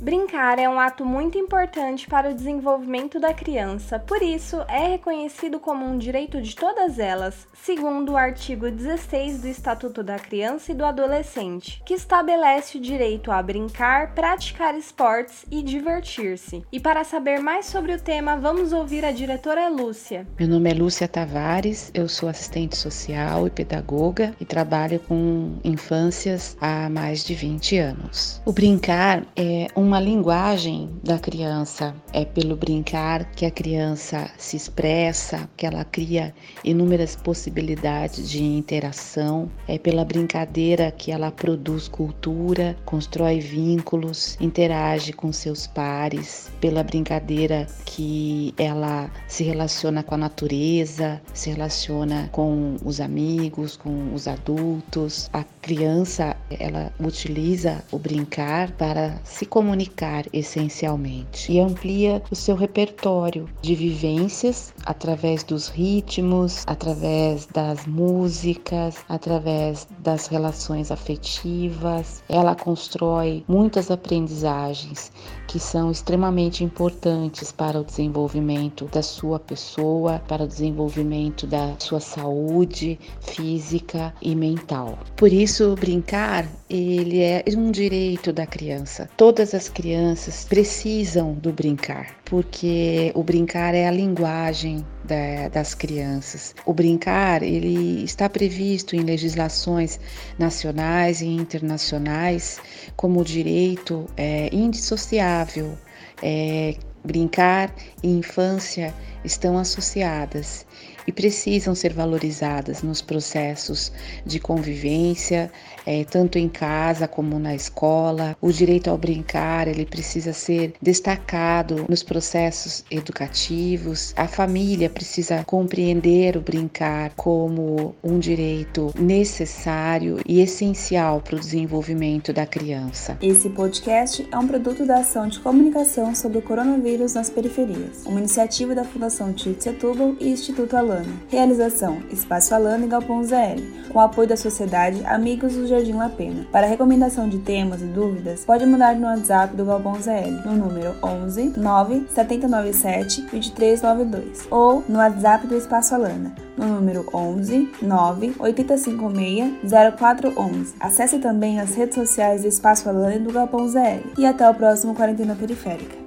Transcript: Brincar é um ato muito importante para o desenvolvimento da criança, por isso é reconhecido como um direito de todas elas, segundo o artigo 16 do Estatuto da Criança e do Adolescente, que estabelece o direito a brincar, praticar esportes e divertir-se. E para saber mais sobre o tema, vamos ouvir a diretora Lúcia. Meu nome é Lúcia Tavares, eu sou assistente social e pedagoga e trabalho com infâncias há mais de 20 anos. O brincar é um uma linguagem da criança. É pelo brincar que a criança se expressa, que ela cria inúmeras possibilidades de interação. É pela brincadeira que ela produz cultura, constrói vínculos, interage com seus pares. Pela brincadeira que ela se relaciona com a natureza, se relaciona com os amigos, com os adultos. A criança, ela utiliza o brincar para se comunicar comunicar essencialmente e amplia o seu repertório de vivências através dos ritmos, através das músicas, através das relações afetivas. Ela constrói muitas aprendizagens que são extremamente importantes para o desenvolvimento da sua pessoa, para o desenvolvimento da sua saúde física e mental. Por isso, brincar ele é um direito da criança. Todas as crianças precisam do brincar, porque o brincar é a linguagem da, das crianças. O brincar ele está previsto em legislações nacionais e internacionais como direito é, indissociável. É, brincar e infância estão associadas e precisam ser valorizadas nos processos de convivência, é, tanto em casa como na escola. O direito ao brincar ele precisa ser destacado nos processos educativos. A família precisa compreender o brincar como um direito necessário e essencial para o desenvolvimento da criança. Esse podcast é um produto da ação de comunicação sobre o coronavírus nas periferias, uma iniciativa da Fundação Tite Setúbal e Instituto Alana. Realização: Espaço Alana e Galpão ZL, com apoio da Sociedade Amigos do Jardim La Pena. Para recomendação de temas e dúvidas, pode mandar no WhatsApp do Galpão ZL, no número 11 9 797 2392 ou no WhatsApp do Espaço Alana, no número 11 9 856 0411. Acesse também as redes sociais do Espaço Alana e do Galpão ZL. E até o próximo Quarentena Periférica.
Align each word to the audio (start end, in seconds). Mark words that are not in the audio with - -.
Brincar 0.00 0.58
é 0.58 0.66
um 0.66 0.80
ato 0.80 1.04
muito 1.04 1.36
importante 1.36 2.08
para 2.08 2.30
o 2.30 2.34
desenvolvimento 2.34 3.20
da 3.20 3.34
criança, 3.34 3.98
por 3.98 4.22
isso 4.22 4.62
é 4.66 4.88
reconhecido 4.88 5.60
como 5.60 5.84
um 5.84 5.98
direito 5.98 6.40
de 6.40 6.56
todas 6.56 6.98
elas, 6.98 7.46
segundo 7.52 8.12
o 8.12 8.16
artigo 8.16 8.70
16 8.70 9.42
do 9.42 9.48
Estatuto 9.48 10.02
da 10.02 10.18
Criança 10.18 10.72
e 10.72 10.74
do 10.74 10.86
Adolescente, 10.86 11.82
que 11.84 11.92
estabelece 11.92 12.78
o 12.78 12.80
direito 12.80 13.30
a 13.30 13.42
brincar, 13.42 14.14
praticar 14.14 14.74
esportes 14.74 15.44
e 15.50 15.62
divertir-se. 15.62 16.64
E 16.72 16.80
para 16.80 17.04
saber 17.04 17.38
mais 17.38 17.66
sobre 17.66 17.92
o 17.92 18.00
tema, 18.00 18.38
vamos 18.38 18.72
ouvir 18.72 19.04
a 19.04 19.12
diretora 19.12 19.68
Lúcia. 19.68 20.26
Meu 20.38 20.48
nome 20.48 20.70
é 20.70 20.74
Lúcia 20.74 21.06
Tavares, 21.06 21.90
eu 21.92 22.08
sou 22.08 22.26
assistente 22.26 22.74
social 22.74 23.46
e 23.46 23.50
pedagoga 23.50 24.34
e 24.40 24.46
trabalho 24.46 24.98
com 25.00 25.58
infâncias 25.62 26.56
há 26.58 26.88
mais 26.88 27.22
de 27.22 27.34
20 27.34 27.76
anos. 27.76 28.40
O 28.46 28.52
brincar 28.52 29.26
é 29.36 29.68
um 29.76 29.89
uma 29.90 29.98
linguagem 29.98 30.88
da 31.02 31.18
criança. 31.18 31.92
É 32.12 32.24
pelo 32.24 32.54
brincar 32.54 33.24
que 33.32 33.44
a 33.44 33.50
criança 33.50 34.30
se 34.38 34.56
expressa, 34.56 35.50
que 35.56 35.66
ela 35.66 35.84
cria 35.84 36.32
inúmeras 36.62 37.16
possibilidades 37.16 38.30
de 38.30 38.40
interação. 38.40 39.50
É 39.66 39.78
pela 39.78 40.04
brincadeira 40.04 40.92
que 40.92 41.10
ela 41.10 41.32
produz 41.32 41.88
cultura, 41.88 42.76
constrói 42.84 43.40
vínculos, 43.40 44.38
interage 44.40 45.12
com 45.12 45.32
seus 45.32 45.66
pares. 45.66 46.48
Pela 46.60 46.84
brincadeira 46.84 47.66
que 47.84 48.54
ela 48.56 49.10
se 49.26 49.42
relaciona 49.42 50.04
com 50.04 50.14
a 50.14 50.18
natureza, 50.18 51.20
se 51.34 51.50
relaciona 51.50 52.28
com 52.30 52.76
os 52.84 53.00
amigos, 53.00 53.76
com 53.76 54.14
os 54.14 54.28
adultos. 54.28 55.28
A 55.32 55.42
criança, 55.60 56.36
ela 56.48 56.92
utiliza 57.00 57.82
o 57.90 57.98
brincar 57.98 58.70
para 58.72 59.18
se 59.24 59.44
comunicar 59.44 59.79
comunicar 59.80 60.26
essencialmente 60.32 61.52
e 61.52 61.60
amplia 61.60 62.22
o 62.30 62.36
seu 62.36 62.54
repertório 62.54 63.48
de 63.62 63.74
vivências 63.74 64.74
através 64.84 65.42
dos 65.42 65.68
ritmos, 65.68 66.64
através 66.66 67.46
das 67.46 67.86
músicas, 67.86 68.96
através 69.08 69.88
das 70.00 70.26
relações 70.26 70.90
afetivas. 70.90 72.22
Ela 72.28 72.54
constrói 72.54 73.44
muitas 73.48 73.90
aprendizagens 73.90 75.10
que 75.46 75.58
são 75.58 75.90
extremamente 75.90 76.62
importantes 76.62 77.50
para 77.50 77.80
o 77.80 77.84
desenvolvimento 77.84 78.84
da 78.86 79.02
sua 79.02 79.38
pessoa, 79.38 80.22
para 80.28 80.44
o 80.44 80.48
desenvolvimento 80.48 81.46
da 81.46 81.74
sua 81.78 82.00
saúde 82.00 82.98
física 83.20 84.14
e 84.20 84.34
mental. 84.34 84.98
Por 85.16 85.32
isso, 85.32 85.74
brincar 85.74 86.46
ele 86.70 87.20
é 87.20 87.42
um 87.56 87.72
direito 87.72 88.32
da 88.32 88.46
criança. 88.46 89.10
Todas 89.16 89.54
as 89.54 89.68
crianças 89.70 90.44
precisam 90.44 91.32
do 91.34 91.52
brincar, 91.52 92.14
porque 92.24 93.10
o 93.14 93.22
brincar 93.22 93.74
é 93.74 93.88
a 93.88 93.90
linguagem 93.90 94.84
da, 95.04 95.48
das 95.48 95.74
crianças. 95.74 96.54
O 96.66 96.74
brincar 96.74 97.42
ele 97.42 98.04
está 98.04 98.28
previsto 98.28 98.94
em 98.94 99.00
legislações 99.00 99.98
nacionais 100.38 101.22
e 101.22 101.26
internacionais 101.26 102.60
como 102.96 103.24
direito 103.24 104.06
é, 104.16 104.50
indissociável. 104.52 105.78
É, 106.22 106.74
brincar 107.02 107.74
e 108.02 108.08
infância 108.08 108.94
estão 109.24 109.56
associadas 109.56 110.66
e 111.10 111.12
precisam 111.12 111.74
ser 111.74 111.92
valorizadas 111.92 112.82
nos 112.84 113.02
processos 113.02 113.90
de 114.24 114.38
convivência, 114.38 115.50
é, 115.84 116.04
tanto 116.04 116.38
em 116.38 116.48
casa 116.48 117.08
como 117.08 117.36
na 117.36 117.52
escola. 117.52 118.36
O 118.40 118.52
direito 118.52 118.88
ao 118.88 118.96
brincar 118.96 119.66
ele 119.66 119.84
precisa 119.84 120.32
ser 120.32 120.72
destacado 120.80 121.84
nos 121.88 122.04
processos 122.04 122.84
educativos. 122.88 124.14
A 124.16 124.28
família 124.28 124.88
precisa 124.88 125.42
compreender 125.42 126.36
o 126.36 126.40
brincar 126.40 127.12
como 127.16 127.92
um 128.04 128.20
direito 128.20 128.94
necessário 128.96 130.20
e 130.24 130.40
essencial 130.40 131.20
para 131.20 131.34
o 131.34 131.40
desenvolvimento 131.40 132.32
da 132.32 132.46
criança. 132.46 133.18
Esse 133.20 133.50
podcast 133.50 134.28
é 134.30 134.38
um 134.38 134.46
produto 134.46 134.86
da 134.86 135.00
ação 135.00 135.26
de 135.26 135.40
comunicação 135.40 136.14
sobre 136.14 136.38
o 136.38 136.42
coronavírus 136.42 137.14
nas 137.14 137.28
periferias, 137.28 138.04
uma 138.06 138.20
iniciativa 138.20 138.76
da 138.76 138.84
Fundação 138.84 139.32
Tite 139.32 139.64
Setúbal 139.64 140.14
e 140.20 140.28
Instituto 140.28 140.76
Alana. 141.00 141.12
Realização: 141.28 141.98
Espaço 142.10 142.54
Alana 142.54 142.84
e 142.84 142.88
Galpão 142.88 143.22
ZL, 143.24 143.60
com 143.92 144.00
apoio 144.00 144.28
da 144.28 144.36
Sociedade 144.36 145.04
Amigos 145.04 145.54
do 145.54 145.66
Jardim 145.66 145.92
La 145.92 146.08
Pena. 146.08 146.46
Para 146.52 146.66
recomendação 146.66 147.28
de 147.28 147.38
temas 147.38 147.82
e 147.82 147.86
dúvidas, 147.86 148.44
pode 148.44 148.64
mandar 148.66 148.94
no 148.94 149.06
WhatsApp 149.06 149.56
do 149.56 149.64
Galpão 149.64 150.00
ZL, 150.00 150.46
no 150.46 150.52
número 150.52 150.94
11 151.02 151.54
9 151.56 152.06
797 152.08 153.22
2392 153.22 154.46
ou 154.50 154.84
no 154.88 154.98
WhatsApp 154.98 155.46
do 155.46 155.56
Espaço 155.56 155.94
Alana, 155.94 156.34
no 156.56 156.66
número 156.66 157.06
11 157.12 157.70
9 157.82 158.34
856 158.38 159.72
0411. 159.98 160.74
Acesse 160.78 161.18
também 161.18 161.60
as 161.60 161.74
redes 161.74 161.94
sociais 161.94 162.42
do 162.42 162.48
Espaço 162.48 162.88
Alana 162.88 163.14
e 163.14 163.18
do 163.18 163.32
Galpão 163.32 163.66
ZL. 163.68 164.10
E 164.18 164.26
até 164.26 164.48
o 164.48 164.54
próximo 164.54 164.94
Quarentena 164.94 165.34
Periférica. 165.34 165.99